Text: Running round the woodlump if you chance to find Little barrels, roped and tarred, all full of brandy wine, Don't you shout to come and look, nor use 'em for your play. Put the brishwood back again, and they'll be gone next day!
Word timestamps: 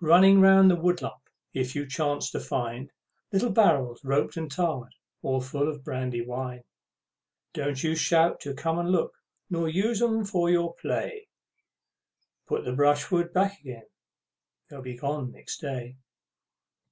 Running 0.00 0.40
round 0.40 0.70
the 0.70 0.76
woodlump 0.76 1.22
if 1.52 1.74
you 1.74 1.84
chance 1.84 2.30
to 2.30 2.38
find 2.38 2.92
Little 3.32 3.50
barrels, 3.50 4.00
roped 4.04 4.36
and 4.36 4.48
tarred, 4.48 4.94
all 5.22 5.40
full 5.40 5.68
of 5.68 5.82
brandy 5.82 6.24
wine, 6.24 6.62
Don't 7.52 7.82
you 7.82 7.96
shout 7.96 8.38
to 8.42 8.54
come 8.54 8.78
and 8.78 8.92
look, 8.92 9.12
nor 9.50 9.68
use 9.68 10.00
'em 10.00 10.24
for 10.24 10.48
your 10.48 10.74
play. 10.76 11.26
Put 12.46 12.64
the 12.64 12.74
brishwood 12.76 13.32
back 13.32 13.58
again, 13.60 13.78
and 13.88 14.68
they'll 14.68 14.82
be 14.82 14.96
gone 14.96 15.32
next 15.32 15.58
day! 15.58 15.96